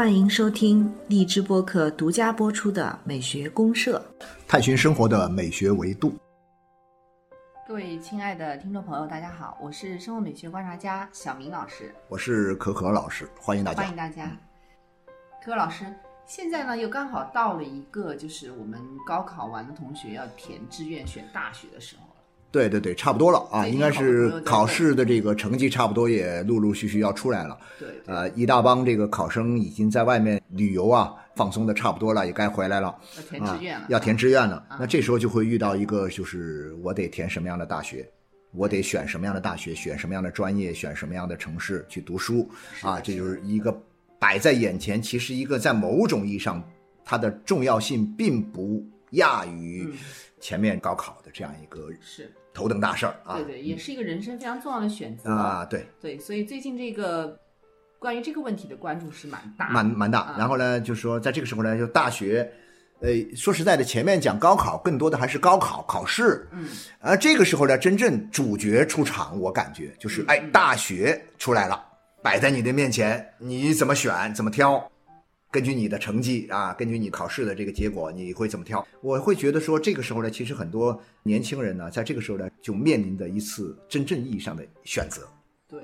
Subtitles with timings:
[0.00, 4.02] 欢迎收听荔枝播客独家播出的《美学公社》，
[4.48, 6.14] 探寻生活的美学维度。
[7.68, 13.82] 各位亲爱的听众朋友，大家好，我是生活美学观察家小明老师，我是可可老师，欢迎大家。
[13.82, 14.34] 欢迎大家。
[15.44, 15.84] 可可老师，
[16.24, 22.09] 现在呢又刚好到了一个就是我们高考完的同学要填志愿选大学的时候了。
[22.52, 27.56] 对对对，差不多了啊，应该是考试的这个成绩差不多也陆陆续续要出来了。
[27.78, 32.96] 对对，呃，一大帮这个考生已经在外面旅游啊，放松的差不多了，也该回来了。
[33.16, 34.56] 要填啊志愿了，，要填志愿了。
[34.68, 38.08] 啊那这时候就会遇到一个，就是我得填什么样的大学，
[38.52, 42.48] 我得选什么样的大学，选什么样的专业，选什么样的城市去读书
[42.82, 43.72] 啊，这就是一个
[44.18, 45.00] 摆在眼前。
[45.00, 46.60] 其实一个在某种意义上，
[47.04, 49.96] 它的重要性并不亚于嗯
[50.40, 53.36] 前面高考的这样一个是头等大事儿啊。
[53.36, 57.38] 对对，也是一个人生非常重要的选择啊，对，对，所以最近这个
[57.98, 60.36] 关于这个问题的关注是蛮大，蛮蛮大啊。
[60.38, 62.50] 然后呢，就是说在这个时候呢，就大学，
[63.00, 66.48] 呃，说实在的，前面讲高考，更多的还是高考考试。
[66.52, 66.68] 嗯，
[67.00, 71.82] 而这个时候呢，真正主角出场，我感觉就是，哎，大学出来了，
[72.22, 74.90] 摆在你的面前，你怎么选，怎么挑？
[75.50, 78.86] 根据你的成绩啊，根据你考试的这个结果，你会怎么挑？
[79.00, 85.28] 我会觉得说，这个时候呢，其实很多年轻人呢，在这个时候呢，就面临着一次真正意义上的选择。
[85.66, 85.82] 对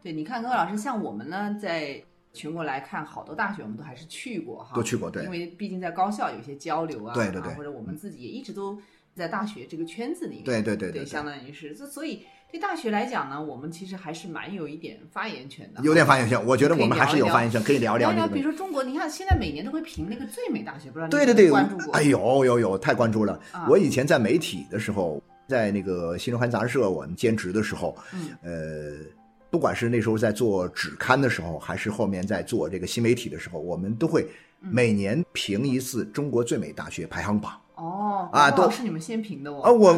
[0.00, 2.00] 对，你看，各位老师，像我们呢，在
[2.32, 8.80] 全国来看，好多大学我们都还是去过哈，都去过对因为毕竟在高校有一些交流啊，对对对啊或者我们自己也一直都
[9.14, 18.50] 在大学这个圈子里面，对对对对对相当于是，这所以对大学来讲呢，我们其实还是蛮有一点发言权的，有点发言权，我觉得我们还是有发言权，可以聊聊聊，聊比如。
[18.50, 23.38] 说中国，你看现在每年都会评那个最美大学，不知道你对对对关注过？，哎呦有有，太关注了。
[23.52, 29.04] 啊我以前在媒体的时候，在那个新周刊杂志社我们兼职的时候，嗯呃，
[29.50, 34.26] 不管是那时候在做纸刊的时候，还是后面在做这个新媒体的时候，我们都会
[34.62, 37.52] 嗯每年评一次中国最美大学排行榜。
[37.78, 39.96] 哦，啊都是你们先评的哦，啊，我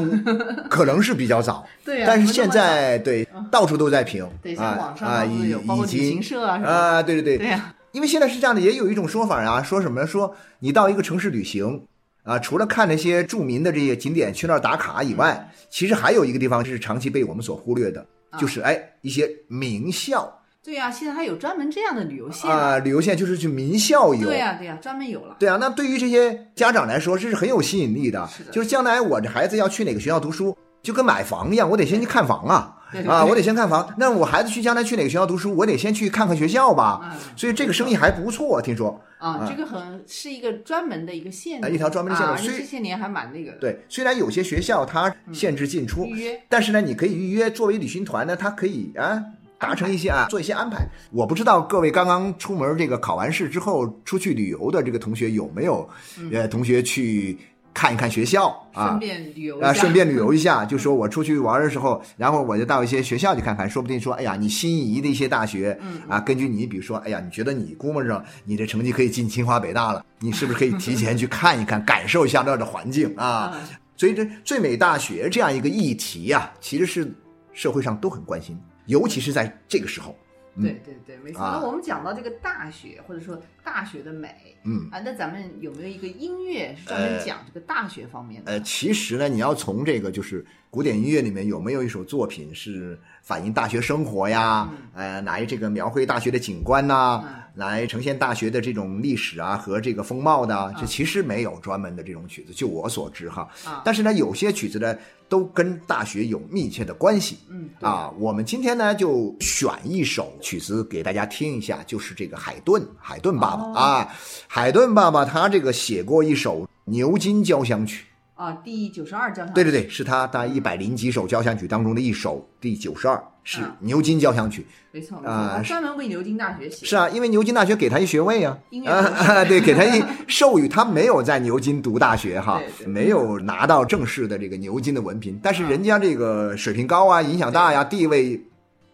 [0.69, 10.07] 可能是比较早， 对啊，但是现在对到处都在评对，啊像网上有，包括旅行社啊什么，啊，对对对对呀，因为现在是这样的，也有一种说法啊，说什么？
[10.07, 11.87] 说你到一个城市旅行
[12.23, 24.27] 啊，除了看那些著名的这些景点去那儿打卡以外，其实还有一个地方是长期被我们所忽略的，啊就是哎一些名校对呀，现在还有专门这样的旅游线啊，旅游线就是去名校游。
[24.29, 25.37] 对呀对呀，专门有了。
[25.39, 28.29] 对啊，那对于这些家长来说，这是很有吸引力的。
[28.29, 32.77] 是的就是将来我这孩子要去哪个学校读书，就跟买房一样，我得先去看房啊。
[32.93, 33.95] 对对啊，我得先看房。
[33.99, 37.01] 那我孩子去将来去哪个学校读书，我得先去看看学校吧。
[37.05, 39.01] 嗯所以这个生意还不错，听说。
[39.19, 43.59] 啊，这个很是一个专门的一个线一条专门的线路啊而且所以这些年还蛮那个的。
[43.59, 47.51] 对，虽然有些学校它限制进出，预约但是呢，你可以预约。
[47.51, 49.23] 作为旅行团呢，它可以啊
[49.61, 50.85] 达成一些啊做一些安排。
[51.13, 55.89] 我不知道各位刚刚出门这个考完试之后出去旅游的这个同学有没有，
[56.33, 57.39] 呃，同学去
[57.73, 58.99] 看一看学校啊顺。
[58.99, 73.53] 便旅游啊，顺便旅游一下，就说我出去玩的时候，然后我就到一些学校去看看，说不定说，哎呀，你心仪的一些大学，嗯啊，根据你，比如说，哎呀，你觉得你估摸着你这成绩可以进清华北大了，你是不是可以提前去看一看，感受一下那儿的环境啊？
[73.55, 73.61] 嗯
[74.01, 77.13] 所以这最美大学这样一个议题呀、其实是
[77.53, 78.59] 社会上都很关心，
[78.91, 80.15] 尤其是在这个时候。
[80.57, 81.41] 嗯对对对，没错。
[81.41, 88.51] 啊那我们讲到这个大学，或者说大学的美嗯，啊，那咱们有没有一个音乐是专门讲这个大学方面的？
[88.53, 94.71] 呃，其实呢，你要从这个就是古典音乐里面有没有一首作品是反映大学生活呀？
[94.95, 97.41] 呃，来这个描绘大学的景观呐、嗯。
[97.57, 100.57] 来呈现大学的这种历史啊和这个风貌的？
[100.57, 103.49] 啊，这嗯其实没有专门的这种曲子，就我所知哈。
[103.65, 104.97] 啊，但是呢，有些曲子呢
[105.29, 107.39] 都跟大学有密切的关系。
[107.49, 113.75] 嗯，啊，我们今天呢就选一首曲子给大家听一下，就是这个海顿，海顿爸爸、哦。
[113.75, 114.09] 啊，
[114.47, 118.05] 海顿爸爸他这个写过一首牛津交响曲，
[118.41, 124.67] 啊，第九十二交响曲，对对对，是他大概一百零几首交响曲当中的一首，第九十二是嗯牛津交响曲。
[124.93, 126.87] 没错没错，啊专门为牛津大学写。
[126.87, 128.57] 是啊，因为牛津大学给他一学位啊
[128.87, 138.43] 啊博士啊，对，给他一授予，他没有在牛津读大学哈没有拿到正式的这个牛津的文凭，但是人家这个水平高啊，影响大呀，地位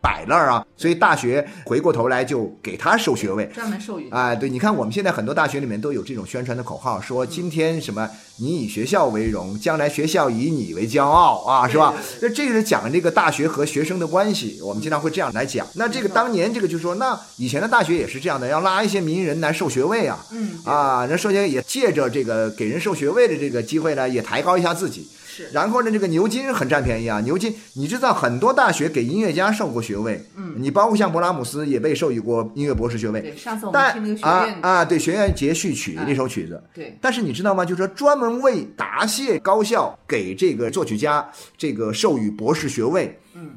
[0.07, 3.45] 摆那儿啊，所以大学回过头来就给他授学位。
[3.47, 8.09] 专门授予啊，对，你看我们现在很多大学里面都有这种宣传的口号，说今天什么
[8.39, 11.93] 你以学校为荣，将来学校以你为骄傲啊，是吧？
[12.23, 15.67] 那这个是讲这个大学和学生的关系，我们经常会这样来讲。
[15.75, 25.09] 那这个当年这个就说，那以前的大学也是这样的，要拉一些名人来授学位啊，嗯啊，那授学也借着这个给人授学位的这个机会呢，也抬高一下自己。
[25.37, 27.21] 是然后呢，这个牛津很占便宜啊。
[27.21, 33.21] 牛津，你知道很多大学给音乐家授过学位，嗯，你包括像勃拉姆斯也被授予过音乐博士学位。
[33.21, 37.65] 对，上次我们但听那个学院，啊啊，对，学院节序曲哎那首曲子，对，但是你知道吗？
[37.65, 41.29] 就是说专门为答谢高校给这个作曲家
[41.59, 43.51] 这个授予博士学位，嗯，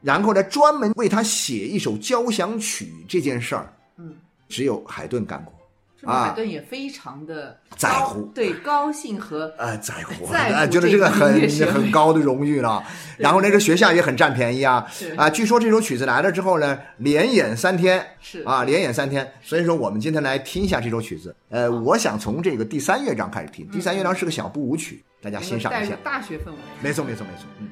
[0.00, 4.14] 然后呢，专门为他写一首交响曲这件事儿，嗯，
[4.48, 5.52] 只有海顿干过。
[6.02, 6.24] 是吧？
[6.24, 12.82] 海顿也非常的高在乎对高兴和呃，在乎，啊，觉得这个很很高的荣誉了。
[13.18, 15.30] 然后那个学校也很占便宜啊是啊！
[15.30, 19.32] 据说这首曲子来了之后呢，连演三天，是啊，连演三天。
[19.40, 21.32] 所以说，我们今天来听一下这首曲子。
[21.50, 23.68] 呃，我想从这个第三乐章开始听。
[23.70, 25.96] 第三乐章是个小步舞曲，大家欣赏一下。
[26.02, 26.56] 大学氛围。
[26.80, 27.46] 没错，没错，没错。
[27.60, 27.68] 嗯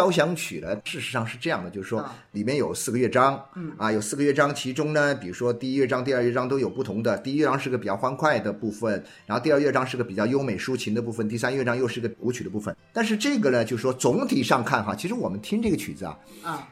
[0.00, 7.18] 交响曲呢，事实上是这样的，就是说啊里面有四个乐章，嗯啊，有四个乐章，其中呢，比如说第一乐章、第二乐章都有不同的。
[7.18, 12.74] 第一乐章是个比较欢快的部分，然后第二乐章是个比较优美抒情的部分，第三乐章又是个舞曲的部分。
[12.94, 16.66] 但是这个呢，就是说总体上看哈，其实我们听这个曲子啊，啊，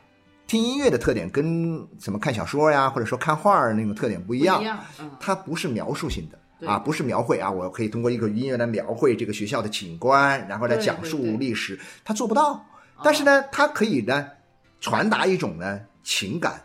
[0.46, 6.38] 听音乐的特点跟什么看小说呀，或者说看画儿那种特点不一样一，样，嗯，它不是描述性的。
[6.66, 12.64] 啊，不是描绘啊，我可以通过一个音乐来描绘这个学校的景观，然后来讲述历史，它做不到。
[13.02, 14.26] 但是呢，它可以呢
[14.80, 16.60] 传达一种呢情感，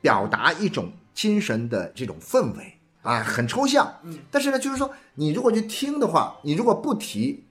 [0.00, 3.92] 表达一种精神的这种氛围啊，很抽象。
[4.02, 7.44] 嗯，但是呢，就是说你如果去听的话，你如果不提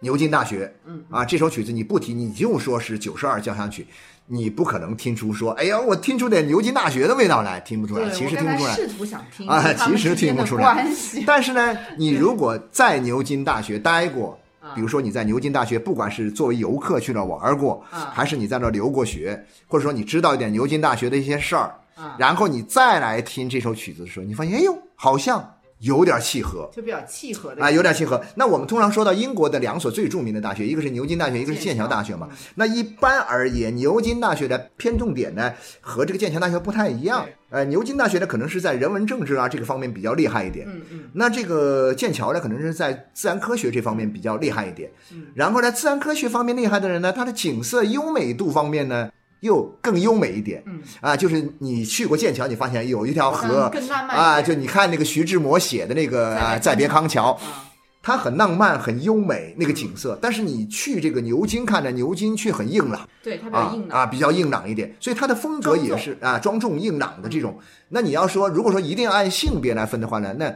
[0.00, 1.04] 牛津大学，嗯。
[1.10, 3.86] 啊，这首曲子你不提，你就说是九十二交响曲，
[4.26, 8.74] 你不可能听出说，哎呀，我听出点牛津大学的味道来，听不出来，其实听不出来。
[8.74, 10.86] 试图想听啊其实听不出来。
[11.26, 14.43] 但是呢，你如果在牛津大学待过，啊
[14.74, 18.12] 比如说你在牛津大学，不管是作为游客去那儿玩过，啊。
[18.14, 26.70] 还是你在那儿留过学，或者说你知道一点牛津大学的一些事儿，啊，然后你再来听这首曲子的时候，你发现，哎呦，好像有点契合。
[26.72, 28.22] 就比较契合的啊，有点契合。
[28.34, 32.28] 那我们通常说到英国的两所最著名的大学，一个是牛津大学，一个是剑桥大学嘛。
[32.54, 37.26] 那一般而言，牛津大学的偏重点呢和这个剑桥大学不太一样。
[37.50, 40.66] 呃，牛津大学呢可能是在人文政治啊这个方面比较厉害一点。
[40.68, 44.90] 嗯嗯那这个剑桥呢，可能是在自然科学这方面比较厉害一点。
[45.12, 49.10] 嗯然后呢，自然科学方面厉害的人呢，他的景色优美度方面呢
[49.44, 50.62] 又更优美一点。
[50.66, 53.70] 嗯，啊，就是你去过剑桥，你发现有一条河。
[54.08, 57.68] 啊，就你看那个徐志摩写的那个啊《再别康桥》，啊，
[58.02, 67.58] 它很浪漫、很优美那个景色，但是你去这个牛津看呢，牛津却很硬朗对，它比较啊硬朗，啊，比较硬朗一点，所以它的风格也是啊庄重硬朗的这种。
[67.90, 70.52] 那你要说，如果说一定要按性别来分的话呢，那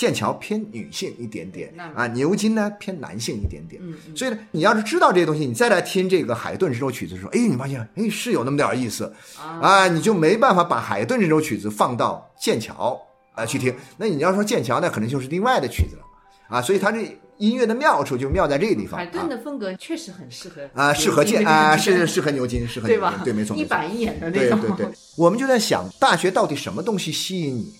[0.00, 3.82] 剑桥偏女性一点点啊，牛津呢偏男性一点点。
[3.84, 12.98] 嗯嗯，所以呢，你要是知道这些东西，你再来听这个海顿这首曲子的时候，哎，你发现哎是有那么点儿意思啊，啊，你就没办法把海顿这首曲子放到剑桥
[13.34, 13.74] 啊去听。
[13.98, 16.02] 那你要说剑桥，那可能就是另外的曲子了
[16.48, 16.62] 啊。
[16.62, 23.24] 所以它这音乐的妙处就妙在这个地方海顿啊的风格确实很适合啊，适合剑啊， 是适合牛津，适合对吧牛津，？
[23.24, 23.66] 对，没错，没错。
[23.66, 27.74] 一板一眼的那种，对对对，我们就在想，大学到底什么东西吸引你？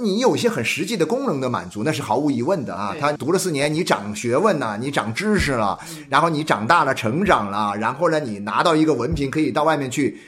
[0.00, 2.96] 你有一些很实际的功能的满足，那是毫无疑问的啊。
[2.98, 5.78] 他读了四年，你长学问呐、你长知识了，
[6.08, 10.18] 然后你长大了，成长了，然后呢，你拿到一个文凭，可以到外面去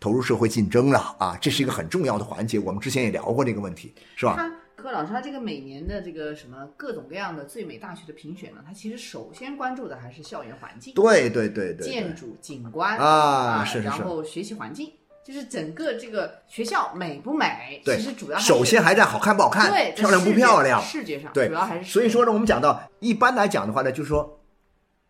[0.00, 2.58] 投入社会竞争了啊，这是一个很重要的环节。
[2.58, 4.34] 我们之前也聊过这个问题，是吧？
[4.36, 4.52] 它
[4.82, 14.90] 柯老师，他这个每年的这个什么各种各样的最美大学的评选呢，他其实首先关注的还是校园环境、对对对对对建筑、景观啊是是是然后学习环境，
[15.24, 24.40] 就是整个这个学校美不美，对其实主要首先还在好看不好看，对漂亮不漂亮，视觉上对主要还是所以说呢，我们讲到一般来讲的话呢，就是说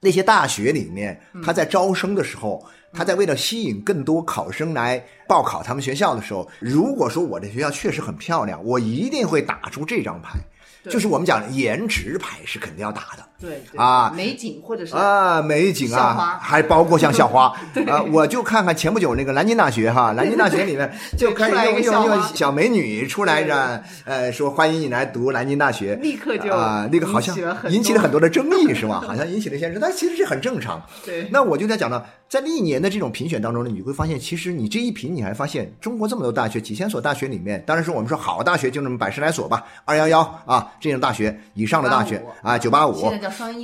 [0.00, 10.51] 那些大学里面，嗯他在招生的时候，他在为了吸引更多考生来报考他们学校的时候，如果说我的学校确实很漂亮，我一定会打出这张牌，对
[10.90, 13.24] 就是我们讲的颜值牌是肯定要打的。
[13.40, 17.46] 对对啊美景或者是啊，美景啊，还包括像校花。
[17.90, 23.48] 啊，我就看看前不久那个南京大学哈，南京大学里面就开始用用用个小美女出来对。
[23.48, 27.36] 着，呃，说欢迎你来读南京大学，立刻就啊，那个好像
[27.68, 29.02] 引起了很多很多的争议是吧？
[29.04, 30.80] 好像引起了一些，但其实这很正常。
[31.04, 31.26] 对。
[31.32, 43.04] 那我就在讲呢，在历年的这种评选当中呢，你会发现，其实你这一评，你还发现中国这么多大学，几千所大学里面，当然说我们说好大学就那么百十来所吧，二幺幺啊这种大学以上的大学啊，九八五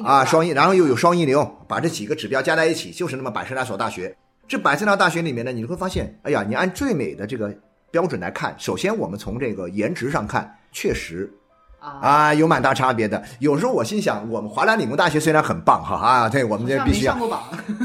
[0.04, 4.14] 啊，双一，然后又有双一流，把这几个指标加在一起，就是那么百十来所大学。
[4.46, 7.50] 这百十来大学里面呢，你会发现，哎呀，你按最美的这个
[7.90, 11.32] 标准来看，首先我们从这个颜值上看，确实
[11.78, 13.22] 啊，啊，有蛮大差别的。
[13.38, 17.16] 有时候我心想，我们华南理工大学虽然很棒哈啊，对我们这必须要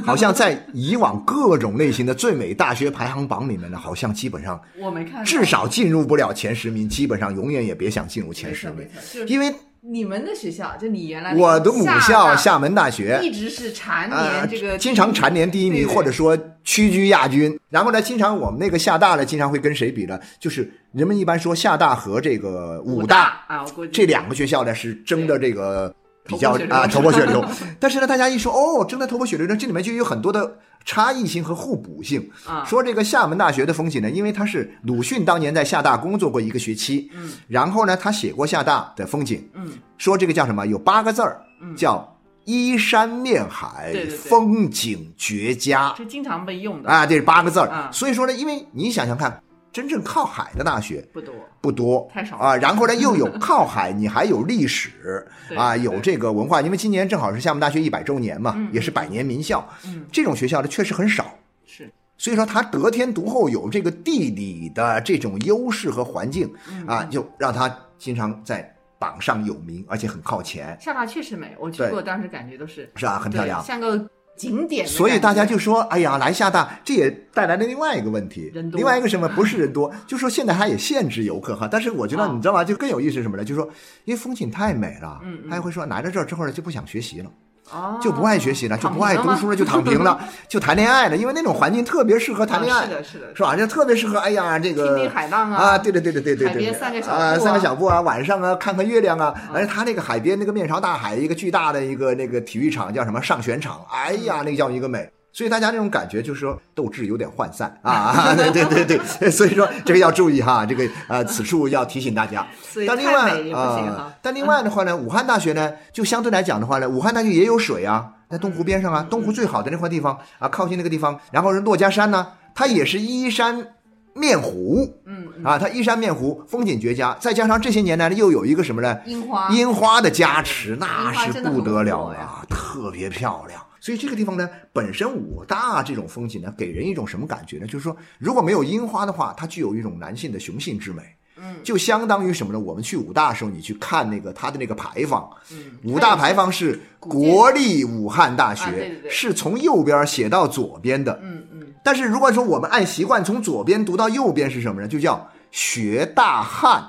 [0.06, 8.88] 好像在以往各种类型的最美大学排行榜里面呢，好像基本上我没看，至少进入不了前十名，基本上永远也别想进入前十名
[9.28, 9.54] 因为
[9.86, 13.20] 你们的学校，就你原来那个我的母校厦厦门大学。
[13.22, 17.60] 一直是蝉啊联这个经常蝉联第一名，或者说屈居亚军。
[17.70, 20.18] 然后呢，经常我们那个厦大呢，经常会跟谁比呢？
[20.40, 23.46] 就是人们一般说厦大和这个武大
[23.92, 25.94] 这两个学校呢是争的这个
[26.26, 27.44] 比较啊头破血流。
[27.80, 32.30] 但是呢，大家一说哦，争的头破血流呢，这里面就有很多的差异性和互补性。
[32.48, 40.66] 啊说这个厦门大学的风景呢，因为他是鲁迅当年在厦大工作过一个学期，嗯，然后呢，他写过厦大的风景，嗯，说这个叫什么？
[40.66, 41.42] 有八个字儿，
[41.76, 47.70] 叫依山面海，对对对风景绝佳这经常被用的啊，这是八个字儿。
[47.70, 49.42] 啊所以说呢，因为你想想看，
[49.74, 52.56] 真正靠海的大学不多，不多，太少啊。
[52.56, 55.28] 然后呢，又有靠海，你还有历史
[55.58, 56.62] 啊，有这个文化。
[56.62, 61.26] 因为今年正好是厦门大学一百周年嘛，嗯也是百年名校，嗯这种学校呢确实很少。
[61.66, 73.20] 是所以说，它得天独厚，有这个地理的这种优势和环境嗯啊，就让它经常在榜上有名，而且很靠前，厦大确实美，我去对过，当时感觉都是是啊？
[73.20, 73.62] 很漂亮。
[73.64, 73.98] 像个
[74.36, 74.86] 景点。
[74.88, 78.70] 所以大家就说，哎呀，来厦大，这也带来了另外一个问题人。
[78.70, 79.28] 多另外一个什么？
[79.30, 81.68] 不是人多， 就说现在它也限制游客哈。
[81.72, 82.64] 但是我觉得，啊你知道吗？
[82.64, 83.44] 就更有意思是什么呢？
[83.44, 83.70] 就是说，
[84.06, 87.30] 因为风景太美了，嗯嗯他也会说来到这儿之后呢，就不想学习了。
[87.72, 88.00] 哦。
[88.02, 93.56] 就不爱学习了，就不爱读书了，就躺躺平了， 就谈恋爱了，因为那种环境特别适合谈恋爱，啊是的是的是吧？
[93.56, 105.10] 就特别适合，哎呀，这个听听海浪啊啊，对对对对对对对，海边散个小步啊，啊散个小步啊，晚上啊看看月亮啊，而且他那个海边那个面朝大海，一个巨大的一个那个体育场叫什么上旋场，哎呀，那叫一个美。
[105.34, 108.86] 所以大家这种感觉就是说斗志有点涣散 啊， 对对对
[109.20, 112.46] 对，所以说这个要注意哈，这个呃此处要提醒大家。
[112.88, 114.14] 但另外啊、哈。
[114.22, 123.70] 但另外的话呢，武汉大学呢，就相对来讲的话呢，武汉大学也有水啊，在东湖边上啊，东湖最好的那块地方啊，靠近那个地方，然后是珞珈山呢，它也是依山
[124.14, 129.00] 面湖，嗯，啊，它依山面湖，风景绝佳，再加上这些年来呢，又有一个什么呢？
[129.08, 133.60] 樱花樱花的加持，那是不得了呀啊，特别漂亮。
[133.84, 137.68] 所以这个地方呢，本身武大这种风景呢，给人一种什么感觉呢？
[137.68, 141.04] 就是说，如果没有樱花的话，它具有一种男性的雄性之美。
[141.36, 142.60] 嗯，就相当于什么呢？
[142.60, 151.20] 我们去武大的时候，你去看那个它的那个牌坊，嗯武大牌坊是国立武汉大学，啊对对对是从右边写到左边的。
[151.22, 154.88] 嗯嗯，但是如果说我们按习惯从左边读到右边是什么呢？
[154.88, 156.82] 就叫学大汉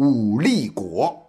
[0.00, 1.21] 武立国，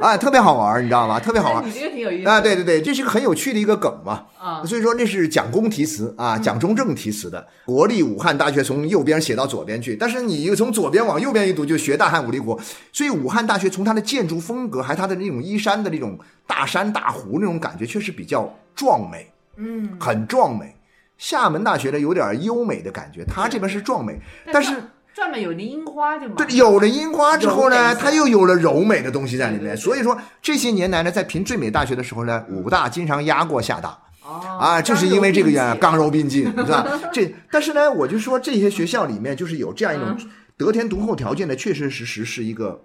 [0.00, 1.18] 啊， 特别好玩，你知道吗？
[1.20, 2.40] 特别好玩你这个挺有意思啊！
[2.40, 4.24] 对对对，这是个很有趣的一个梗嘛。
[4.38, 7.46] 啊，所以说那是蒋公题词啊，蒋中正题词的。
[7.66, 12.58] 国立武汉大学从右边写到左边去，但是你又从左边往右边一读，就学大汉武立国。
[12.92, 20.74] 所以武汉大学从它的建筑风格，还它的那种依山的那种大山大湖那种感觉，确实比较壮美，嗯，很壮美。
[21.16, 24.18] 厦门大学呢有点优美的感觉，它这边是壮美，
[24.52, 24.74] 但是。
[25.18, 29.76] 专门有那樱花就对，有了樱花之后呢，它又有了柔美的东西在里面。
[29.76, 33.98] 所以说这些年来呢，在评最美大学的时候呢，武大经常压过厦大。
[34.22, 36.86] 哦啊，就是因为这个原因，刚刚柔并济， 是吧？
[37.12, 42.78] 这但是呢，我就说这些学校里面就是有这样一种嗯得天独厚条件的，确确实实是一个，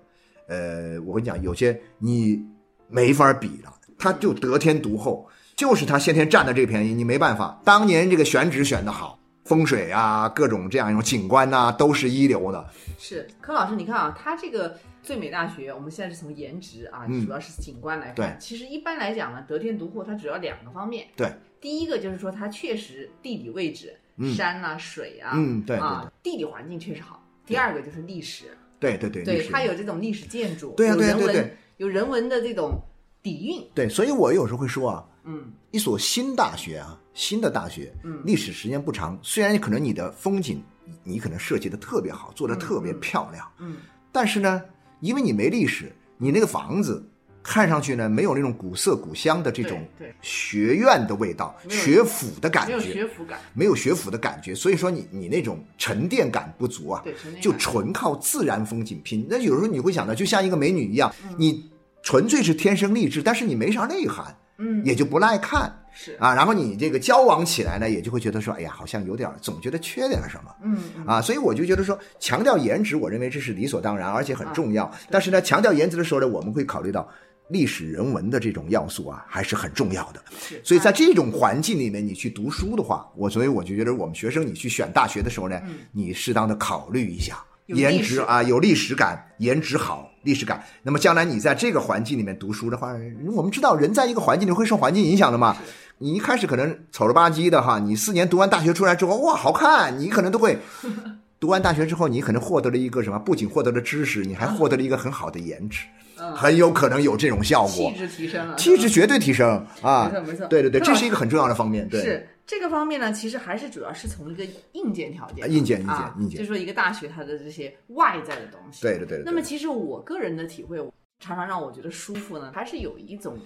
[0.48, 2.40] 呃，我跟你讲，有些你
[2.88, 7.60] 没法比了，他就得天独厚，就是他先天占的这个便宜，你没办法。
[7.66, 12.66] 当年这个选址选的好，风水啊，各种这样一种景观呐、都是一流的。
[12.98, 18.16] 是柯老师，你看啊，他这个最美大学，我们现在是从颜值啊，嗯主要是景观来看。
[18.16, 21.08] 对其实一般来讲呢，得天独厚它主要两个方面。
[21.16, 27.22] 对，第一个就是说它确实地理位置，嗯山啊、水啊，嗯对对啊，地理环境确实好。
[27.46, 28.46] 第二个就是历史，
[28.80, 32.80] 对对对，对它有这种历史建筑，对啊有人文对啊对对有人文的这种
[33.22, 33.68] 底蕴。
[33.76, 38.22] 对，所以我有时候会说啊，嗯一所新大学啊，新的大学，嗯。
[38.26, 40.64] 历史时间不长，虽然可能你的风景
[41.04, 43.78] 你可能设计的特别好，做的特别漂亮，嗯，
[44.12, 44.62] 但是呢，
[45.00, 47.04] 因为你没历史，你那个房子
[47.42, 49.86] 看上去呢没有那种古色古香的这种
[50.22, 59.26] 学院的味道、学府的感没有觉，学府感，没有学府的感觉，所以说你你那种沉淀感不足啊，对，就纯靠自然风景拼。
[59.30, 61.36] 那有时候你会想到，就像一个美女一样，嗯。
[61.38, 61.70] 你
[62.02, 64.84] 纯粹是天生丽质，但是你没啥内涵，嗯。
[64.86, 66.34] 也就不耐看是啊。
[66.34, 70.56] 然后你这个交往起来呢，也就会觉得说，哎呀，好像有点儿，总觉得缺点什么。
[70.64, 74.92] 嗯嗯啊，所以我就觉得说，强调颜值，我认为这是理所当然，而且很重啊要。
[75.10, 77.08] 但是呢，强调颜值的时候呢，我们会考虑到
[77.50, 80.24] 历史人文的这种要素啊，还是很重要的。
[80.40, 87.44] 是，所以在啊这种环境里面，你去读书的话，我所以我就觉得我们学生你去选大学的时候呢，嗯你适当的考虑一下。
[87.68, 90.62] 颜值啊，有历史感，颜值好，历史感。
[90.84, 92.94] 那么将来你在这个环境里面读书的话，
[93.34, 95.56] 我们知道人在一个环境里会受环境影响的嘛。
[96.04, 100.58] 你一开始可能丑了吧唧的哈，你四年读完大学出来之后，哇，好看，你可能都会。
[101.40, 103.18] 读完大学之后，你可能获得了一个什么？
[103.18, 105.86] 不仅获得了知识，你还获得了一个很好的颜值，
[106.18, 110.10] 嗯很有可能有这种效果气，质提升了，气质绝对提升啊！
[110.12, 111.88] 没错没错对对对， 这是一个很重要的方面。
[111.88, 118.82] 对，是这个方面呢，其实还是主要是从一个硬件条件，啊硬件硬件啊硬件就说一个大学它的这些外在的东西。
[118.82, 120.78] 对对对对那么其实我个人的体会，
[121.22, 123.38] 常常让我觉得舒服呢，还是有一种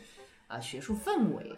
[0.48, 1.52] 啊学术氛围。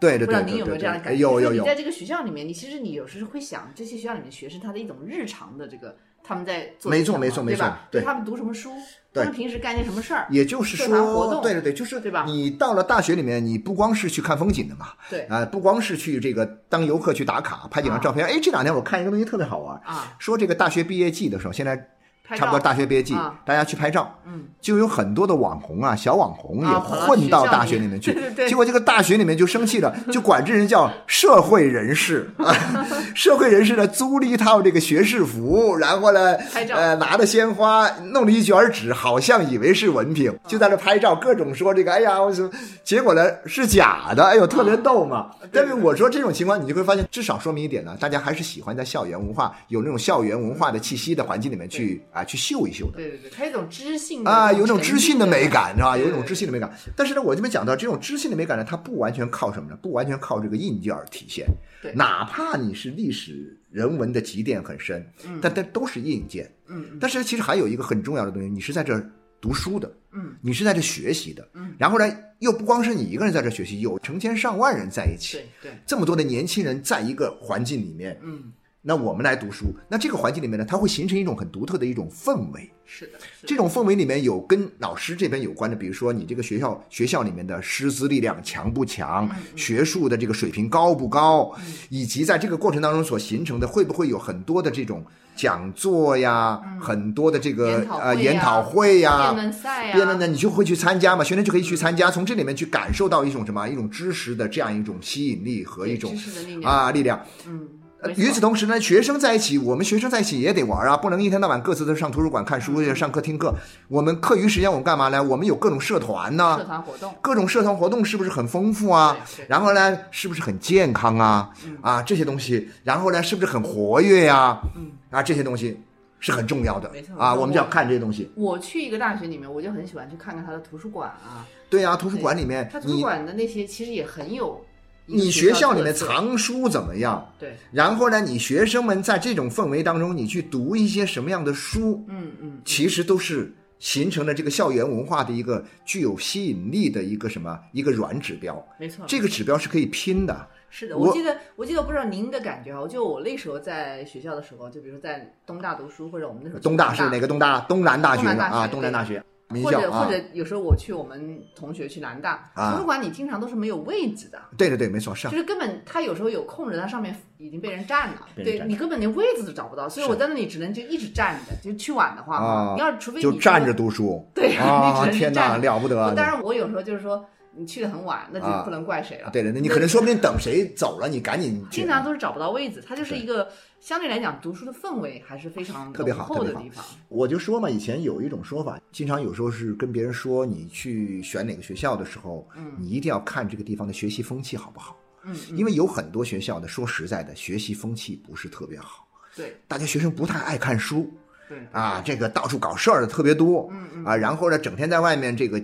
[0.00, 1.18] 对对对对不知道您有没有对对，这样的感觉？
[1.20, 8.02] 有有有你，在这个学校里面，你其实你有时候会想，这些学校里面学生他的一种日常的这个他们在做没错没错没错对。
[8.02, 8.70] 他们读什么书，
[9.12, 12.24] 对他们平时干些什么事儿，也就是社团活说，动对对对，就是对吧？
[12.26, 15.20] 你到了大学里面，你不光是去看风景的嘛，对。
[15.26, 18.26] 啊、不光是去这个当游客去打卡拍几张照片。
[18.26, 21.86] 哎，这两天我看一个东西特别好玩，啊，说这个大学毕业季的时候，现在拍
[22.34, 23.34] 差不多大学毕业季，啊。
[23.44, 28.48] 大家去拍照，嗯，就有很多的网红啊，小网红也混到大学里面去，对对 对。
[28.48, 32.52] 结果这个大学里面就生气了， 就管这人叫社会人士，啊、
[33.14, 36.34] 社会人士呢租了一套这个学士服，然后呢，
[36.74, 42.50] 呃，拿着鲜花，弄了一卷纸，好像以为是文凭，就在那拍照，各种说这个，哎呀，我说，
[42.82, 45.30] 结果呢是假的，哎呦，特别逗嘛。
[45.52, 52.96] 但是我说这种情况，你就会发现，至少说明一点呢，大家还是喜欢在校园文化有那种校园文化的气息的环境里面去啊去秀一秀的。
[52.96, 55.96] 对对对，它有一种知性的啊，有一种知性的美感，是吧？
[55.96, 56.74] 有一种知性的美感。
[56.96, 59.76] 但是呢，我这边讲到这种知性的美感呢，它不完全靠什么呢？
[59.82, 61.46] 不完全靠这个硬件体现。
[61.82, 66.50] 对哪怕你是历史人文的积淀很深，嗯但但都是硬件。
[66.68, 69.08] 嗯嗯但是其实还有一个很重要的东西，你是在这儿
[69.40, 78.52] 读书的，嗯你是在这学习的，嗯然后呢，又不光是你一个人在这学习，有成千上万人在一起，对对，这么多的年轻人在一个环境里面，嗯，
[78.88, 82.70] 那我们来读书，那这个环境里面呢，它会形成一种很独特的一种氛围。
[82.84, 91.52] 是的，是的这种氛围里面有跟老师这边有关的，比如说你这个学校学校里面的师资力量强不强，嗯学术的这个水平高不高，
[91.88, 99.34] 以及在这个过程当中所形成的会不会有很多的这种讲座呀，很多的这个呃研讨会呀辩。
[99.34, 106.16] 论赛呀，辩论呢，你就会去参加嘛，学生就可以去参加，从这里面去感受到一种什么，一种知识的这样一种吸引力和一种
[106.62, 107.20] 啊力量。
[107.48, 107.68] 嗯，
[108.16, 113.54] 与此同时呢，学生在一起，我们学生在一起也得玩啊，不能一天到晚各自都上图书馆看书、上课听课。
[113.88, 115.22] 我们课余时间我们干嘛呢？
[115.22, 119.16] 我们有各种社团社呢，团活动，各种社团活动是不是很丰富啊？
[119.48, 121.50] 然后呢，是不是很健康啊？
[121.80, 124.58] 啊，这些东西，然后呢，是不是很活跃呀？
[124.76, 125.80] 嗯啊，这些东西
[126.18, 128.30] 是很重要的没错啊，我们就要看这些东西。
[128.34, 131.46] 我去一个大学里面，我就很喜欢去看看他的图书馆啊。
[131.70, 134.64] 对啊，图书馆里面他图书馆的那些其实也很有
[135.06, 137.32] 你学校里面藏书怎么样？
[137.38, 142.04] 对，然后呢，你学生们在这种氛围当中，你去读一些什么样的书？
[142.08, 148.66] 嗯嗯，其实都是形成了这个校园文化的一个具有吸引力的一个什么一个软指标。
[148.78, 150.48] 没错，这个指标是可以拼的。
[150.68, 157.60] 是的，我我记得，我记得，不知道您的感觉啊，就我那时候在学校的时候，就比如说在东大读书，或者我们那时候去东大是哪个东大？
[157.60, 159.22] 东南大学啊，东南大学
[159.62, 160.10] 或者或。
[160.10, 174.24] 者有时候我去我们同学去南大、啊图书馆，你经常都是没有位置的，对对对，没错，是啊就是根本他有时候有空着，他上面已经被人占了，占对你根本连位置都找不到，所以我在那里只能就一直站着，就去晚的话，啊你要除非你就站着，读书。
[174.34, 176.12] 对啊，你只能是天哪，站了不得啊！
[176.16, 177.24] 当然我有时候就是说。
[177.56, 179.30] 你去的很晚，那啊就不能怪谁了。
[179.30, 183.48] 对的，那你可能说不定等谁走了，你赶紧 去经常都是找不到位子，它就是一个
[183.80, 186.84] 相对来讲读书的氛围还是非常特别好特别好浓厚的地方。
[187.08, 194.96] 我就说嘛，以前有一种说法，经常有时候是跟别人说，你去选哪个学校的时候，你一定要看这个地方的学习风气好不好。
[195.24, 201.12] 嗯，因为有很多学校的，说实在的，学习风气不是特别好，对大家学生不太爱看书
[201.48, 205.60] 对啊，这个到处搞事儿的特别多，嗯嗯啊，然后呢，整天在外面这个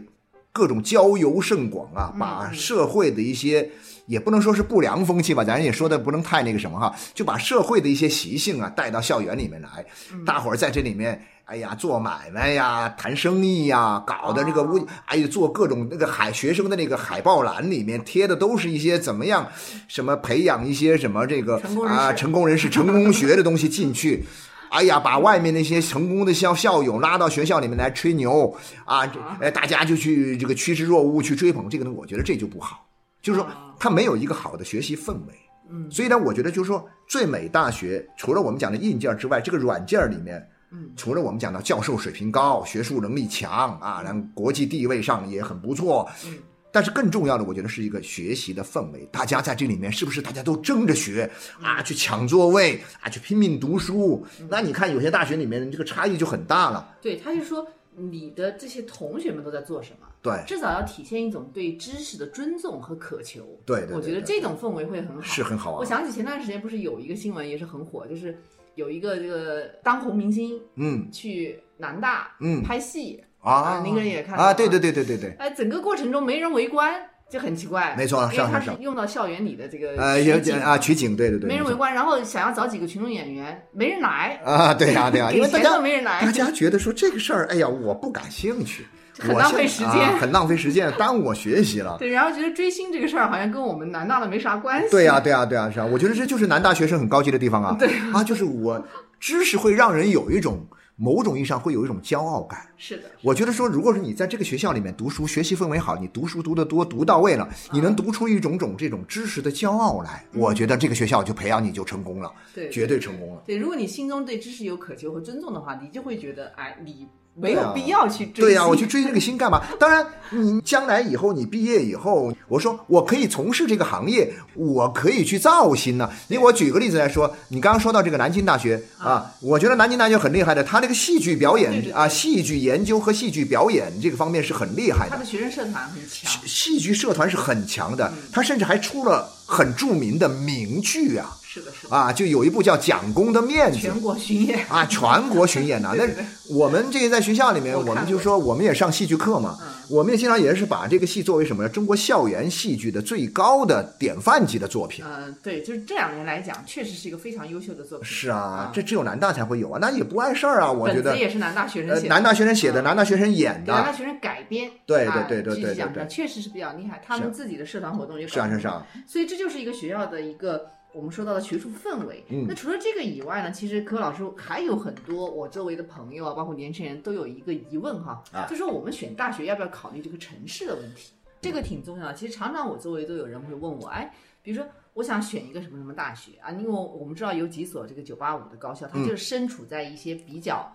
[0.53, 3.71] 各种交游甚广啊，嗯把社会的一些
[4.07, 11.21] 也不能说是不良风气吧，咱也说的不能太那个什么哈，就把社会的一些习性啊带到校园里面来，嗯大伙儿在这里面。
[11.45, 19.47] 哎呀，做买卖呀，谈生意呀，搞的这个哦微，哎呀，做各种那个海学生的那个海报栏里面贴的都是一些怎么样，
[19.87, 24.25] 什么培养一些什么这个啊成功人士、成功学的东西进去。
[24.73, 28.57] 哎呀，把外面那些成功的校校友拉到学校里面来吹牛
[28.87, 32.89] 啊，这呃，大家就去这个趋之若鹜去追捧这个呢，我觉得这就不好，
[33.21, 33.47] 就是说
[33.79, 35.35] 他没有一个好的学习氛围。
[35.71, 35.91] 嗯。
[35.91, 46.39] 所以呢，我觉得就是说，最美大学除了我们讲的硬件之外，这个软件里面，嗯，除了我们讲到教授水平高、学术能力强啊，然后国际地位上也很不错，嗯，
[46.73, 49.07] 但是更重要的，我觉得是一个学习的氛围。
[49.13, 51.31] 大家在这里面是不是大家都争着学
[51.61, 54.27] 啊，去抢座位啊，去拼命读书？
[54.49, 56.97] 那你看有些大学里面这个差异就很大了。
[57.03, 63.45] 对，他就说你的这些同学们都在做什么，对，至少要体现一种对知识的尊重和渴求。
[63.67, 65.79] 对对对我觉得这种氛围会很好，是很好啊。
[65.79, 68.37] 我想起前段时间不是有一个新闻也是很火，就是
[68.77, 75.37] 有一个这个当红明星嗯去南大嗯拍戏，啊啊，您个人也看到啊，了对对对对对对。
[75.39, 76.95] 哎，整个过程中没人围观，
[77.29, 77.95] 就很奇怪。
[77.99, 88.87] 没错因为他是用到校园里的这个呃，也取景啊，取景，对对对，没人围观，然后想要找几个群众演员，没人来，啊，对呀、对呀、 因为大家都没人来大家觉得说这个事儿，哎呀，我不感兴趣，
[89.19, 91.97] 很浪费时间啊很浪费时间，耽误我学习了。
[92.01, 94.89] 对，然后觉得追星这个事儿好像跟我们南大的没啥关系。
[94.91, 97.75] 对呀、对呀、对呀、是啊，我觉得这就是南大学生很高级的地方啊。
[97.81, 98.81] 对啊，就是我
[99.19, 100.65] 知识会让人有一种
[100.97, 102.61] 某种意义上会有一种骄傲感。
[102.77, 113.43] 是的，我觉得说，如果是你在这个学校里面读书，学习氛围好，你读书读得多，读到位了，你能读出一种种这种知识的骄傲来，我觉得这个学校就培养你就成功了，对，绝对成功了。
[113.47, 119.63] 对，如果你心中对知识有渴求和尊重的话，你就会觉得，哎，你没有必要去追对呀、星我去追这个星干嘛？
[119.81, 135.17] 当然，你将来以后你毕业以后，我说我可以从事这个行业，我可以去造星呢、因为我举个例子来说，你刚刚说到这个南京大学啊，我觉得南京大学很厉害的，它这个戏剧表演啊，戏剧研究和戏剧表演这个方面是很厉害的。
[135.17, 135.25] 他的。
[135.25, 137.97] 学生社团很强，戏剧社团是很强嗯。
[137.97, 146.05] 的，他甚至还出了很著名的名剧啊是的，是的，啊，就有一部叫《蒋公的面子》，全国巡演，啊，全国巡演呐、 那
[146.49, 151.69] 我们这个在学校里面，我我们就说我们也上戏剧课嘛，嗯我们也经常也是把这个戏作为什么呢？
[151.69, 155.05] 中国校园戏剧的最高的典范级的作品。
[155.07, 158.07] 嗯，对，就是这两年来讲，确实是一个非常优秀的作品。
[158.07, 161.19] 是啊啊，这只有南大才会有啊，那也不碍事儿啊，我觉得。
[161.19, 172.25] 也是南大学生呃，写的，南大学生写的，嗯南大学生演的，南大学生改编，对啊对对对对对对讲的确实是比较厉害，他们自己的社团活动也搞是啊是啊，所以这就是一个学校的一个我们说到的学术氛围。
[172.29, 181.13] 嗯那除了这个以外呢，其实柯老师还有很多我周围的朋友啊，包括年轻人都有一个疑问哈，啊就说我们选大学要不要考虑这个城市的问题？
[181.41, 182.15] 这个挺重要的。
[182.15, 190.71] 其实常常我周围都有人会问我，哎，比如说我想选一个什么什么大学啊，因为我们知道有几所这个九八五的高校，它嗯就是身处在一些比较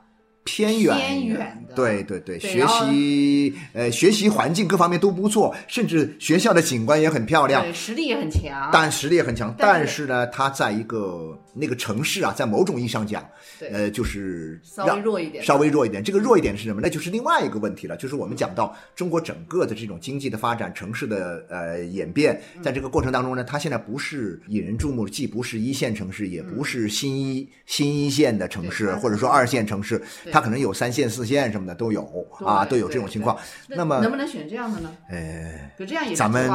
[0.47, 9.53] 偏远偏远的对对对，学习呃学习环境各方面都不错，甚至学校的景观也很漂亮，对实力也很强，但实力也很强。
[9.57, 13.27] 但是但是呢，它在一个那个城市啊，在某种意义上讲，
[13.71, 16.03] 呃，就是稍微让弱一点，稍微弱一点。
[16.03, 16.79] 这个弱一点是什么？
[16.81, 32.07] 那就是另外一个问题了，就是我们讲到中国整个的这种经济的发展、城市的呃演变，嗯在这个过程当中呢，它现在不是引人注目，既不是一线城市，也不是新一新一线的城市，或者说二线城市，对它可能有三线、四线什么的都有
[32.45, 33.37] 啊，都有这种情况。
[33.67, 34.91] 那那么能不能选这样的呢？
[35.09, 35.71] 呃。
[35.77, 36.49] 就这样也是咱们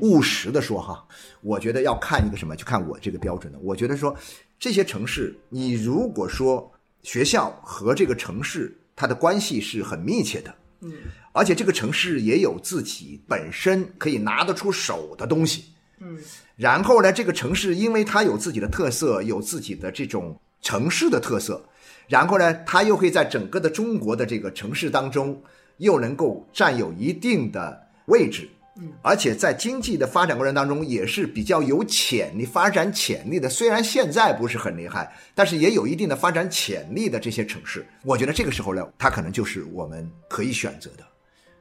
[0.00, 1.02] 务务实的说哈，
[1.40, 3.58] 我觉得要看一个什么，就看我这个标准的。
[3.62, 4.16] 我觉得说
[4.60, 6.70] 这些城市，你如果说
[7.02, 10.92] 学校和这个城市它的关系是很密切的，嗯，
[11.32, 15.64] 而且这个城市也有自己本身可以拿得出手的东西，
[15.98, 16.16] 嗯，
[16.54, 21.60] 然后呢，这个城市因为它有自己的特色，有自己的这种城市的特色，
[22.06, 25.42] 然后呢，它又会在整个的中国的这个城市当中，
[25.78, 28.48] 又能够占有一定的位置。
[28.76, 33.48] 嗯，而且在经济的发展过程当中，也是比较有潜力、发展潜力的。
[33.48, 41.04] 虽然现在不是很厉害，但是也有一定的发展潜力的这些城市，我觉得这个时候呢，它可能就是我们可以选择的。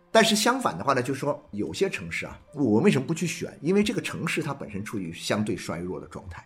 [0.10, 3.58] 但是相反的话呢，就是说有些城市啊，我为什么不去选？
[3.62, 6.46] 因为这个城市它本身处于相对衰弱的状态，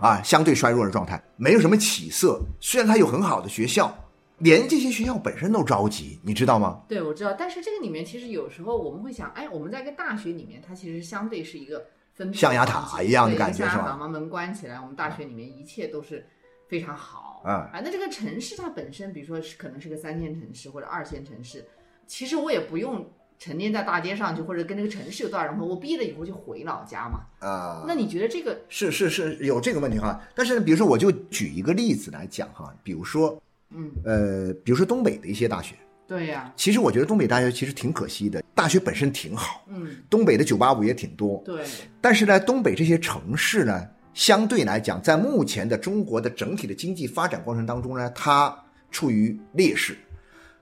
[0.00, 2.40] 啊，相对衰弱的状态，没有什么起色。
[2.60, 3.94] 虽然它有很好的学校，
[4.38, 6.82] 连这些学校本身都着急，你知道吗？
[6.88, 16.26] 对，我知道，但是这个里面其实有时候我们会想，哎，我们在一个大学里面，它其实相对是一个分配象牙塔一样的感觉对一个象牙是吧塔嘛，门关起来，我们大学里面一切都是
[16.68, 21.64] 非常好啊那这个城市它本身，比如说是可能是个三线城市或者二线城市，
[22.06, 27.20] 其实我也不用沉淀在大街上去，或者跟这个城市有多少融合，我毕业了以后就回老家嘛。
[27.46, 30.20] 啊、那你觉得这个是是是有这个问题哈。
[30.34, 33.42] 但是，比如说我就举一个例子来讲哈，比如说，
[33.74, 35.74] 嗯，呃，比如说东北的一些大学，
[36.06, 41.64] 对呀、其实我觉得东北大学其实挺可惜的，大学本身挺好，嗯，东北的九八五也挺多，对，
[42.00, 48.56] 但是呢，东北这些城市呢，相对来讲，在目前的中国的整体的经济发展过程当中呢，它
[48.90, 49.96] 处于劣势。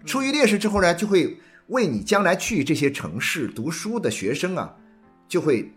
[0.04, 1.36] 处于劣势之后呢，就会
[1.68, 4.74] 为你将来去这些城市读书的学生啊，
[5.28, 5.70] 就会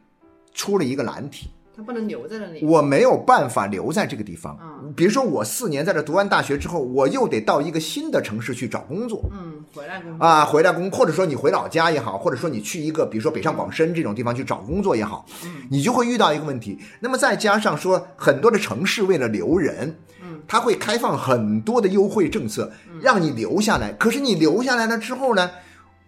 [0.53, 1.49] 出了一个难题。
[1.75, 2.63] 他不能留在那里。
[2.65, 4.57] 我没有办法留在这个地方。
[4.61, 9.29] 嗯比如说我四年在这读完大学之后，我又得到一个新的城市去找工作。
[9.33, 10.25] 嗯，回来工作。
[10.25, 15.25] 啊，回来工，或者说你回老家也好，或者说你去一个比如说北上广深这种地方去找工作也好，
[15.69, 16.79] 你就会遇到一个问题。
[17.01, 23.91] 那么再加上说很多的城市为了留人，嗯，它会开放很多的优惠政策，让你留下来。
[23.93, 25.51] 可是你留下来了之后呢，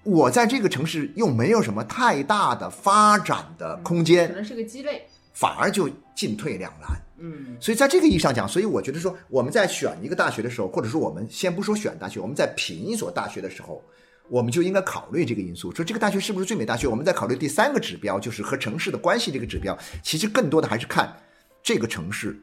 [0.03, 5.07] 我在这个城市又没有什么太大的发展的空间可，能是个鸡肋。
[5.39, 6.89] 反而就进退两难。
[7.19, 13.83] 嗯所以在这个意义上讲，所以我觉得说我们在选一个大学的时候，或者说我们先不说选大学，我们在评一所大学的时候，
[14.29, 16.87] 我们就应该考虑这个因素，说这个大学是不是最美大学。
[16.87, 21.15] 我们在考虑第三个指标，就是和城市的关系这个指标，其实更多的还是看
[21.61, 22.39] 这个城市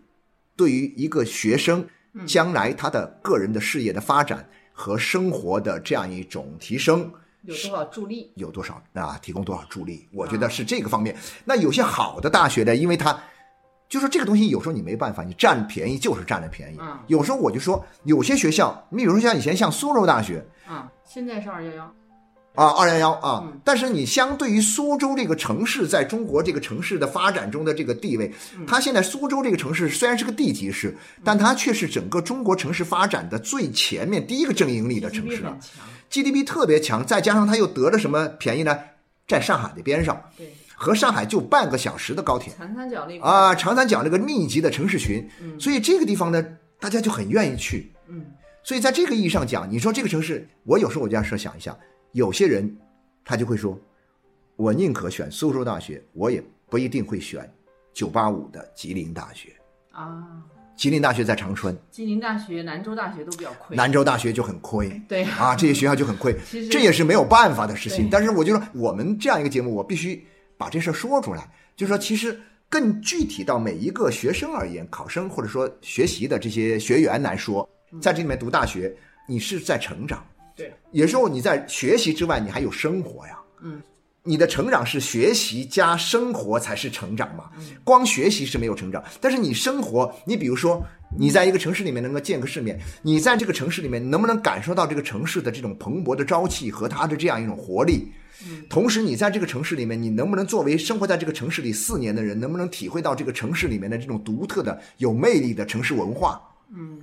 [0.56, 1.84] 对于一个学生
[2.26, 7.12] 将来他的个人的事业的发展和生活的这样一种提升。
[7.44, 8.32] 有多少助力？
[8.36, 9.18] 有多少啊？
[9.22, 10.08] 提供多少助力？
[10.12, 11.14] 我觉得是这个方面。
[11.44, 13.18] 那有些好的大学呢，因为它
[13.88, 16.78] 就说这个东西有时候你没办法，你占便宜就是占了便宜。
[16.80, 21.94] 嗯有时候我就说，有些学校，你比如说像以前像苏州大学啊，现在是二幺幺。
[22.54, 35.58] 啊，二幺幺啊嗯，但是你相对于苏州这个城市在中国这个城市的发展中的这个地位，嗯它现在苏州这个城市虽然是个地级市，但它却是整个中国城市发展的最前面第一个正盈利的城市了。
[36.14, 38.78] ，GDP 特别强，再加上他又得了什么便宜呢？
[39.26, 40.30] 在上海的边上。
[40.36, 43.28] 对，和上海就半个小时的高铁长三角那块。
[43.28, 46.44] 啊，长三角那个密集的城市群，嗯所以这个地方呢，
[46.78, 47.92] 大家就很愿意去。
[48.08, 48.24] 嗯
[48.62, 51.76] 所以在这个意义上讲，你说这个城市，我有时候我就要设想一下，
[52.12, 52.76] 有些人
[53.24, 53.78] 他就会说，
[54.56, 57.52] 我宁可选苏州大学，我也不一定会选
[57.92, 59.54] 九八五的吉林大学。
[59.92, 60.42] 啊，
[60.76, 63.76] 吉林大学在长春，吉林大学、兰州大学都比较亏。
[63.76, 65.00] 兰州大学就很亏。
[65.08, 68.08] 对啊，这些学校就很亏 其实，这也是没有办法的事情。
[68.10, 77.68] 但是我就说，我们这样一个节目，我必须把这事儿说出来，就是说，其实更具体到每一个学生而言，考生或者说学习的这些学员来说，
[78.00, 78.94] 在这里面读大学，
[79.28, 80.26] 你是在成长。
[80.56, 83.38] 对，有时候你在学习之外，你还有生活呀。
[83.62, 83.80] 嗯，
[84.26, 87.50] 你的成长是学习加生活才是成长嘛？
[87.58, 90.82] 嗯光学习是没有成长，但是你生活，你比如说
[91.16, 98.10] 你在一个城市里面能够见个世面，你在这个城市里面能不能感受到这个城市的这种蓬勃的朝气和它的这样一种活力？
[98.68, 106.42] 同时，你在这个城市里面，你能不能作为生活在这个城市里四年的人，能不能体会到这个城市里面的这种独特的、有魅力的城市文化？
[106.74, 106.98] 嗯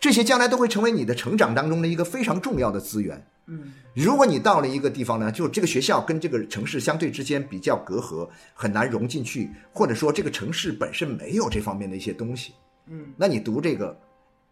[0.00, 3.24] 这些将来都会成为你的成长当中的一个非常重要的资源。
[3.46, 12.54] 嗯如果你到了一个地方呢，就这个学校跟这个城市相对之间比较隔阂，很难融进去，或者说这个城市本身没有这方面的一些东西，
[12.86, 13.98] 嗯那你读这个，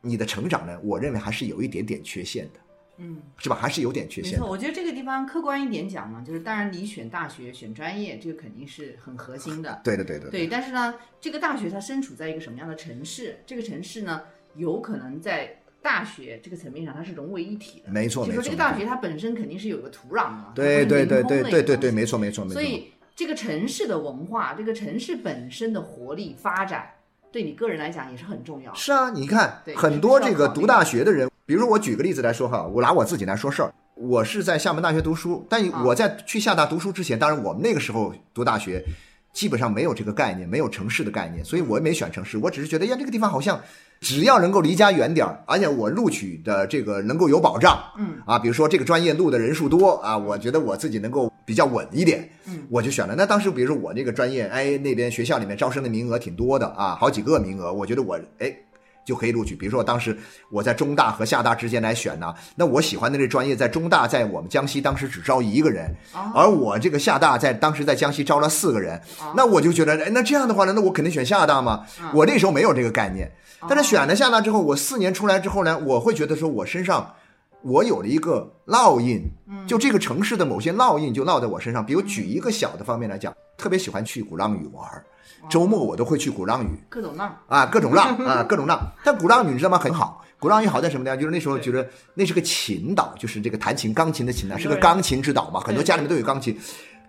[0.01, 2.61] 你的成长呢，我认为还是有一点点缺陷的，
[2.99, 3.55] 嗯，是吧？
[3.55, 4.51] 还是有点缺陷的没错。。
[4.51, 9.81] 我觉得这个地方客观一点讲呢，就是当然你选大学、选专业，这个肯定是很核心的。
[9.85, 13.39] 对的，对的，对，但是呢，这个大学它身处在一个什么样的城市？
[13.47, 14.23] 这个城市呢，
[14.57, 17.91] 有可能在大学这个层面上它是融为一体的。
[17.93, 18.37] 没错，没错。
[18.37, 22.05] 就说这个大学它本身肯定是有个土壤的嘛，对对对对对对对，没。
[22.05, 22.55] 错没错没错。
[22.55, 26.89] 所以这个城市的文化，这个城市本身的活力发展，
[27.31, 28.79] 对你个人来讲也是很重要的。
[28.79, 33.73] 是啊，你看很多这个读大学的人，比如说我举个例子来说哈，我拿我自己来说事儿。
[33.95, 38.85] 我是在厦门大学读书，但啊我在去厦大读书之前，当然我们那个时候读大学，
[39.33, 42.39] 基本上没有这个概念，没有城市的概念，所以我也没选城市。
[42.39, 43.61] 我只是觉得呀，这个地方好像
[44.01, 53.15] 只要能够离家远点儿，而且我录取的这个能够有保障，嗯啊，比如说这个专业录的人数多啊，我觉得我自己能够比较稳一点，嗯，我就选了。
[53.17, 58.55] 那当时比如说我这个专业，哎，那边学校里面招生的名额挺多的啊，好几个名额，我觉得我哎
[59.09, 59.55] 就可以录取。
[59.55, 60.15] 比如说我当时
[60.51, 65.91] 我在中大和厦大之间来选呢，那我喜欢的这专业在中大在我们江西当时只招一个人，
[66.35, 69.01] 而我这个厦大在当时在江西招了四个人，
[69.35, 71.87] 那我就觉得，哎，那这样的话呢，那我肯定选厦大嘛。
[72.13, 73.33] 我那时候没有这个概念，
[73.67, 77.15] 但是选了厦大之后，我四年出来之后呢，我会觉得说我身上。
[77.63, 79.21] 我有了一个烙印，
[79.67, 81.85] 就这个城市的某些烙印就烙在我身上。
[81.85, 85.05] 比如举一个小的方面来讲，特别喜欢去鼓浪屿玩儿，
[85.49, 88.91] 周末我都会去鼓浪屿各种浪，啊，各种浪啊，各种浪。
[89.05, 89.79] 但鼓浪屿你知道吗？
[89.79, 91.19] 很好，鼓浪屿好在什么地方？
[91.19, 96.59] 就是那时候觉得那是个琴岛，就是这个弹琴钢琴的琴岛，是个钢琴之岛嘛，很多家里面都有钢琴。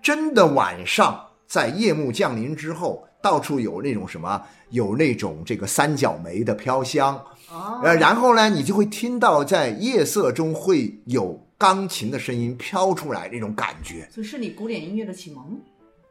[0.02, 7.22] 真的晚上在夜幕降临之后，到处有那种什么，有那种这个三角梅的飘香。
[7.84, 14.08] 呃，然后呢，你就会听到在夜色中会有钢琴的声音飘出来，那种感觉。
[14.12, 15.60] 所以是你古典音乐的启蒙。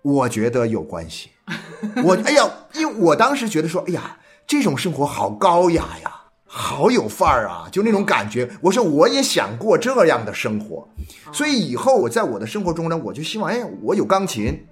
[0.02, 1.30] 我觉得有关系。
[2.04, 6.10] 我哎呀，因为我当时觉得说，哎呀，这种生活好高雅呀，
[6.46, 8.48] 好有范儿啊，就那种感觉。
[8.60, 10.88] 我说我也想过这样的生活，
[11.32, 14.66] 所以以后我在我的生活中呢，我就希望，哎，我有钢琴，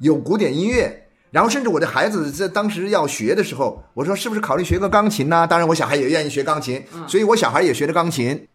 [0.00, 1.04] 有古典音乐。
[1.30, 5.46] 然后，甚至我的孩子在当时要学的时候，我说是不是考虑学个钢琴呢？
[5.46, 8.48] 当然，我小孩也愿意学钢琴，所以我小孩也学的钢琴。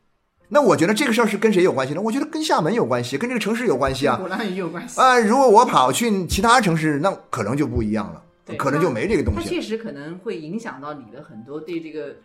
[0.53, 2.01] 那我觉得这个事儿是跟谁有关系呢？
[2.01, 4.17] 我觉得跟厦门有关系，跟这个城市有关系啊。
[4.17, 5.17] 鼓浪屿有关系啊。
[5.17, 8.23] 如果我跑去其他城市，那可能就不一样了，
[8.55, 9.39] 可能就没这个东西。
[9.41, 12.15] 它确实可能会影响到你的很多对这个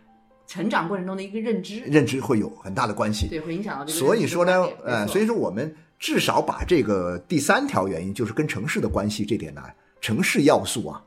[0.45, 3.27] 成长过程中的一个认知，认知会有很大的关系。
[3.27, 3.97] 对，会影响到这个。
[3.97, 9.63] 所以说呢，呃，所以说我们至少把这个第三条原因，就是跟城市的关系这点呢，
[9.99, 11.01] 城市要素啊。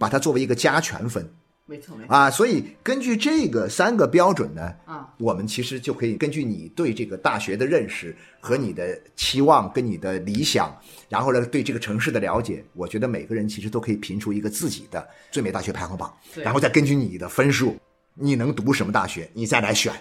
[0.00, 1.24] 把它作为一个加权分，
[1.70, 2.12] 没错没错。
[2.12, 10.76] 啊，所以根据这个三个标准呢，啊，我们其实就可以根据你对这个大学的认识和你的期望跟你的理想，
[11.08, 17.76] 然后呢对这个城市的了解，我觉得每个人其实都可以评出一个自己的最美大学排行榜，然后再根据你的分数，
[18.14, 19.92] 你能读什么大学，你再来选，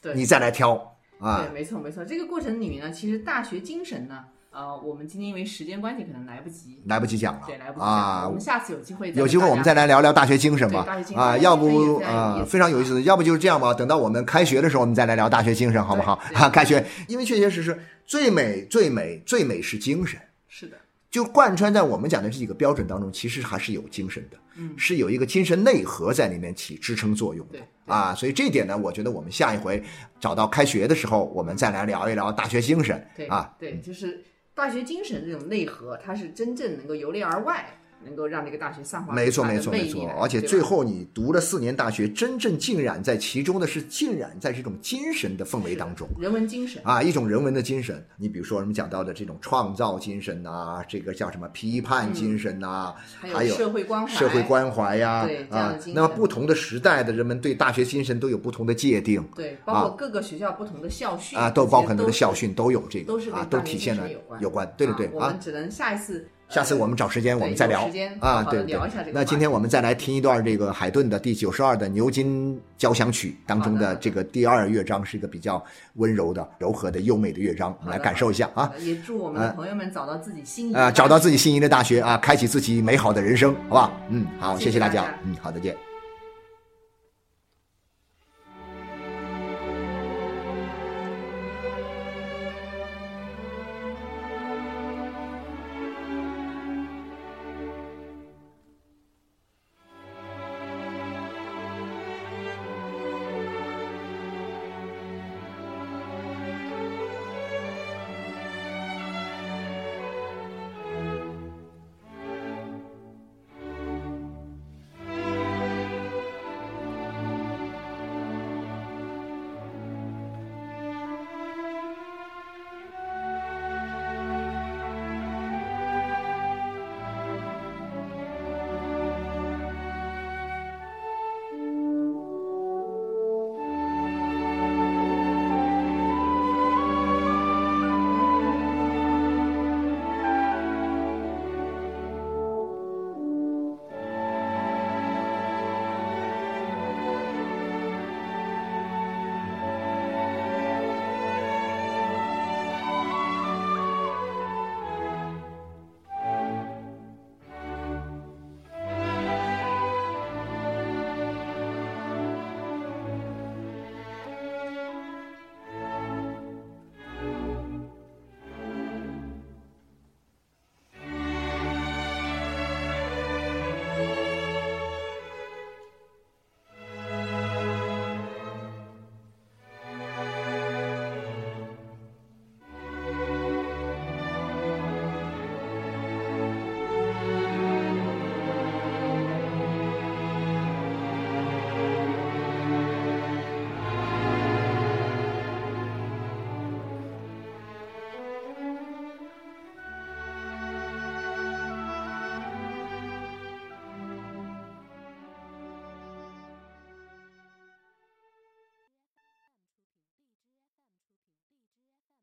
[0.00, 0.14] 对。
[0.14, 0.74] 你再来挑
[1.18, 4.24] 啊，对，没错没错，这个过程里面呢，其实大学精神呢。
[4.56, 7.42] 呃，我们今天因为时间关系，可能来不及，来不及讲了。
[7.46, 8.26] 对，来不及讲啊。
[8.26, 10.82] 我们下次有机会，有机会我们再来聊聊大学精神吧。
[10.86, 13.02] 大学精神啊，要不啊，非常有意思。
[13.02, 16.18] 要不就是这样吧，等到我们开学的时候，我们再来聊大学精神，好不好？
[16.32, 20.18] 啊，开学，因为确确实实，最美最美最美是精神。
[20.48, 20.78] 是的。
[21.10, 29.82] 就贯穿在我们讲的这几个标准当中，其实还是有精神的，嗯，是有一个精神内核在里面起支撑作用的，啊，所以这点呢，我觉得我们下一回
[30.18, 34.22] 找到开学的时候，我们再来聊一聊大学精神，对啊，对，就是
[34.56, 37.78] 大学精神这种内核，它是真正能够由内而外。
[38.04, 48.06] 能够让这个大学散发没错没错没错，而且最后你读了四年大学，真正浸染在其中的是浸染在这种精神的氛围当中，人文精神啊，一种人文的精神。
[48.16, 55.74] 你比如说我们讲到的这种创造精神呐，这个叫什么批判精神呐，还有社会关怀社会关怀呀啊。
[55.94, 64.08] 那么不同的时代的人们对大学精神都有不同的界定，对，包括各个学校不同的校训啊，都包括很多的校训都有这个都是啊，都体现了
[64.40, 65.10] 有关，对对对啊。
[65.14, 66.28] 我们只能下一次。
[66.48, 67.88] 下次我们找时间，我们再聊
[68.20, 68.78] 啊，对对。
[69.12, 75.62] 那今天我们再来听一段这个海顿的第九十二的牛津交响曲当中的这个第二乐章，是一个比较
[75.94, 78.72] 温柔的、柔和的、优美的乐章，我们来感受一下啊。
[78.78, 83.92] 也祝我们的朋友们找到自己心仪啊，找到自己心仪的大学啊，开启自己美好的人生，好吧？
[84.08, 85.85] 嗯，好，谢谢大家，嗯，好，再见。